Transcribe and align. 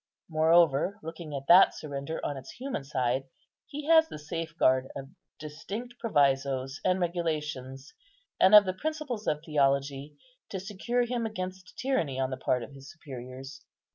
Moreover, 0.31 0.99
looking 1.03 1.35
at 1.35 1.45
that 1.47 1.75
surrender 1.75 2.19
on 2.25 2.35
its 2.35 2.53
human 2.53 2.83
side, 2.83 3.25
he 3.67 3.85
has 3.85 4.09
the 4.09 4.17
safeguard 4.17 4.87
of 4.95 5.09
distinct 5.39 5.99
provisos 5.99 6.79
and 6.83 6.99
regulations, 6.99 7.93
and 8.39 8.55
of 8.55 8.65
the 8.65 8.73
principles 8.73 9.27
of 9.27 9.43
theology, 9.45 10.17
to 10.49 10.59
secure 10.59 11.03
him 11.03 11.27
against 11.27 11.77
tyranny 11.77 12.19
on 12.19 12.31
the 12.31 12.37
part 12.37 12.63
of 12.63 12.71
his 12.73 12.91
superiors. 12.91 13.63